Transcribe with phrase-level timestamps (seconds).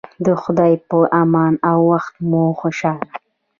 [0.25, 3.11] د خدای په امان او وخت مو خوشحاله